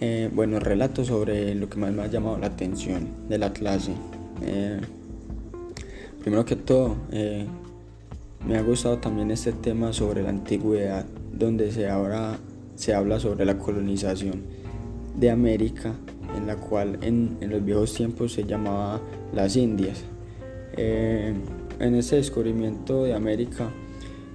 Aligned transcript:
eh, 0.00 0.30
buenos 0.32 0.62
relatos 0.62 1.08
sobre 1.08 1.56
lo 1.56 1.68
que 1.68 1.76
más 1.76 1.92
me 1.92 2.02
ha 2.02 2.06
llamado 2.06 2.38
la 2.38 2.46
atención 2.46 3.08
de 3.28 3.36
la 3.36 3.52
clase. 3.52 3.92
Eh, 4.42 4.80
primero 6.20 6.44
que 6.44 6.54
todo, 6.54 6.96
eh, 7.10 7.46
me 8.46 8.56
ha 8.56 8.62
gustado 8.62 8.98
también 8.98 9.32
este 9.32 9.52
tema 9.52 9.92
sobre 9.92 10.22
la 10.22 10.28
antigüedad, 10.28 11.04
donde 11.32 11.72
se, 11.72 11.88
ahora 11.88 12.38
se 12.76 12.94
habla 12.94 13.18
sobre 13.18 13.44
la 13.44 13.58
colonización 13.58 14.44
de 15.16 15.30
América, 15.30 15.94
en 16.36 16.46
la 16.46 16.54
cual 16.54 16.98
en, 17.02 17.36
los 17.40 17.64
viejos 17.64 17.92
tiempos 17.92 18.32
se 18.34 18.44
llamaba 18.44 19.00
las 19.32 19.56
Indias. 19.56 20.04
en 20.76 21.94
este 21.94 22.16
descubrimiento 22.16 23.02
de 23.02 23.14
América, 23.14 23.68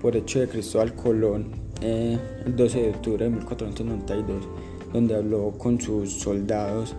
por 0.00 0.14
hecho 0.14 0.38
de 0.38 0.46
Cristóbal 0.46 0.94
Colón, 0.94 1.67
el 1.80 2.56
12 2.56 2.82
de 2.82 2.90
octubre 2.90 3.24
de 3.24 3.30
1492, 3.30 4.48
donde 4.92 5.14
habló 5.14 5.52
con 5.58 5.80
sus 5.80 6.12
soldados 6.12 6.94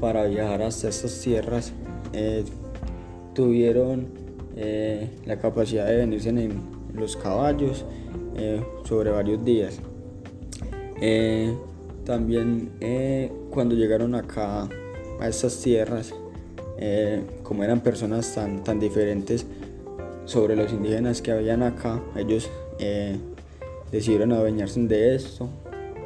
para 0.00 0.24
viajar 0.24 0.62
hasta 0.62 0.88
estas 0.88 1.20
tierras. 1.20 1.72
Eh, 2.12 2.44
tuvieron 3.34 4.08
eh, 4.56 5.08
la 5.24 5.38
capacidad 5.38 5.86
de 5.86 5.96
venirse 5.96 6.30
en 6.30 6.60
los 6.94 7.16
caballos 7.16 7.84
eh, 8.36 8.62
sobre 8.84 9.10
varios 9.10 9.44
días. 9.44 9.78
también 12.04 12.72
cuando 13.50 13.74
llegaron 13.74 14.14
acá 14.14 14.68
a 15.20 15.28
estas 15.28 15.60
tierras, 15.60 16.12
como 17.42 17.62
eran 17.62 17.80
personas 17.80 18.34
tan, 18.34 18.64
tan 18.64 18.80
diferentes 18.80 19.46
sobre 20.24 20.56
los 20.56 20.72
indígenas 20.72 21.22
que 21.22 21.30
habían 21.30 21.62
acá, 21.62 22.02
ellos 22.16 22.50
decidieron 23.90 24.32
adueñarse 24.32 24.80
de 24.80 25.14
esto 25.14 25.48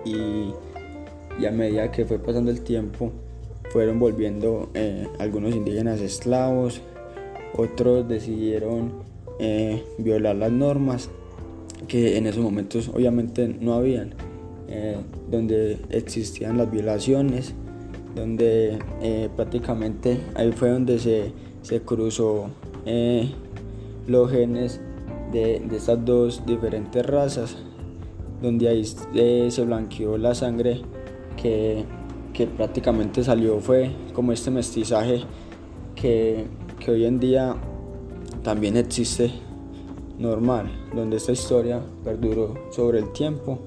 y 0.04 0.52
y 1.40 1.46
a 1.46 1.50
medida 1.50 1.90
que 1.90 2.04
fue 2.04 2.18
pasando 2.18 2.50
el 2.50 2.60
tiempo 2.60 3.12
fueron 3.70 3.98
volviendo 3.98 4.70
eh, 4.74 5.08
algunos 5.18 5.54
indígenas 5.54 6.00
esclavos, 6.00 6.80
otros 7.56 8.08
decidieron 8.08 8.92
eh, 9.40 9.82
violar 9.98 10.36
las 10.36 10.52
normas 10.52 11.10
que 11.88 12.16
en 12.16 12.26
esos 12.26 12.42
momentos 12.42 12.88
obviamente 12.88 13.48
no 13.48 13.74
habían, 13.74 14.14
eh, 14.68 14.96
donde 15.30 15.78
existían 15.90 16.56
las 16.56 16.70
violaciones, 16.70 17.52
donde 18.14 18.78
prácticamente 19.34 20.20
ahí 20.36 20.52
fue 20.52 20.70
donde 20.70 21.00
se, 21.00 21.32
se 21.62 21.80
cruzó 21.80 22.48
los 24.06 24.30
genes 24.30 24.80
de, 25.32 25.60
de, 25.68 25.76
estas 25.76 26.04
dos 26.04 26.46
diferentes 26.46 27.04
razas, 27.04 27.56
donde 28.44 28.68
ahí 28.68 28.84
se 29.50 29.64
blanqueó 29.64 30.18
la 30.18 30.34
sangre 30.34 30.82
que, 31.40 31.86
prácticamente 32.56 33.24
salió 33.24 33.58
fue 33.60 33.90
como 34.12 34.32
este 34.32 34.50
mestizaje 34.50 35.22
que, 35.94 36.44
hoy 36.86 37.06
en 37.06 37.18
día 37.18 37.56
también 38.42 38.76
existe 38.76 39.30
normal, 40.18 40.70
donde 40.94 41.16
esta 41.16 41.32
historia 41.32 41.80
perduró 42.04 42.54
sobre 42.70 42.98
el 42.98 43.12
tiempo 43.12 43.60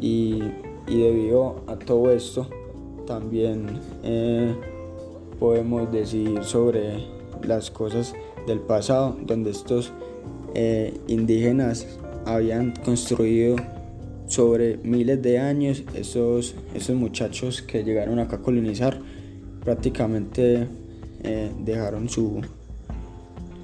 y, 0.00 0.42
debido 0.86 1.62
a 1.66 1.76
todo 1.76 2.10
esto 2.10 2.46
también 3.06 3.78
eh, 4.02 4.54
podemos 5.38 5.92
decir 5.92 6.42
sobre 6.42 7.04
las 7.46 7.70
cosas 7.70 8.14
del 8.46 8.58
pasado, 8.58 9.16
donde 9.24 9.50
estos 9.50 9.92
eh, 10.54 10.98
indígenas 11.06 11.86
habían 12.24 12.72
construido 12.84 13.56
sobre 14.28 14.76
miles 14.78 15.20
de 15.22 15.38
años, 15.38 15.82
esos, 15.94 16.54
esos 16.74 16.94
muchachos 16.94 17.62
que 17.62 17.82
llegaron 17.82 18.18
acá 18.18 18.36
a 18.36 18.40
colonizar 18.40 19.00
prácticamente 19.64 20.68
eh, 21.24 21.50
dejaron 21.64 22.08
su, 22.08 22.42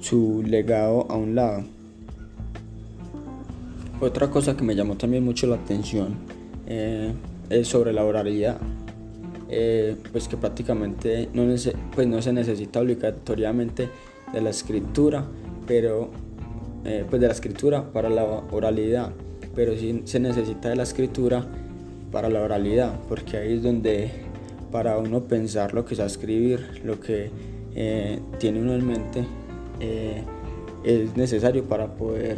su 0.01 0.43
legado 0.45 1.05
a 1.09 1.15
un 1.15 1.35
lado. 1.35 1.63
Otra 4.01 4.29
cosa 4.29 4.57
que 4.57 4.63
me 4.63 4.75
llamó 4.75 4.97
también 4.97 5.23
mucho 5.23 5.47
la 5.47 5.55
atención 5.55 6.15
eh, 6.67 7.13
es 7.49 7.67
sobre 7.67 7.93
la 7.93 8.03
oralidad. 8.03 8.59
Eh, 9.47 9.95
pues 10.11 10.27
que 10.27 10.37
prácticamente 10.37 11.29
no, 11.33 11.43
pues 11.93 12.07
no 12.07 12.21
se 12.21 12.33
necesita 12.33 12.81
obligatoriamente 12.81 13.89
de 14.33 14.41
la 14.41 14.49
escritura, 14.49 15.23
pero 15.67 16.09
pues 17.09 17.19
de 17.19 17.27
la 17.27 17.33
escritura 17.33 17.91
para 17.91 18.11
la 18.11 18.23
oralidad 18.23 19.11
pero 19.55 19.75
sí 19.77 20.01
se 20.05 20.19
necesita 20.19 20.69
de 20.69 20.75
la 20.75 20.83
escritura 20.83 21.45
para 22.11 22.29
la 22.29 22.41
oralidad, 22.41 22.99
porque 23.07 23.37
ahí 23.37 23.53
es 23.53 23.63
donde 23.63 24.11
para 24.71 24.97
uno 24.97 25.21
pensar 25.21 25.73
lo 25.73 25.85
que 25.85 25.93
es 25.93 25.99
escribir, 25.99 26.81
lo 26.83 26.99
que 26.99 27.31
eh, 27.75 28.19
tiene 28.39 28.61
uno 28.61 28.73
en 28.73 28.85
mente, 28.85 29.25
eh, 29.79 30.23
es 30.83 31.15
necesario 31.15 31.63
para 31.63 31.95
poder 31.95 32.37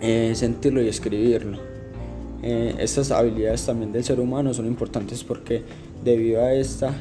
eh, 0.00 0.32
sentirlo 0.34 0.82
y 0.82 0.88
escribirlo. 0.88 1.58
estas 2.42 3.10
habilidades 3.10 3.66
también 3.66 3.90
del 3.92 4.04
ser 4.04 4.20
humano 4.20 4.54
son 4.54 4.66
importantes 4.66 5.24
porque 5.24 5.62
debido 6.04 6.40
a 6.40 6.54
esta 6.54 6.94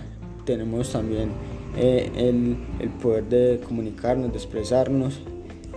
tenemos 0.45 0.91
también 0.91 1.29
el, 1.77 2.57
el 2.79 2.89
poder 3.01 3.25
de 3.25 3.59
comunicarnos, 3.63 4.31
de 4.31 4.37
expresarnos, 4.37 5.19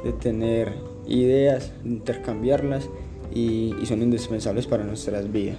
de 0.03 0.12
tener 0.12 0.72
ideas, 1.06 1.72
de 1.84 1.91
intercambiarlas 1.91 2.88
y, 3.34 3.74
son 3.86 4.02
indispensables 4.02 4.66
para 4.66 4.84
nuestras 4.84 5.30
vidas. 5.30 5.58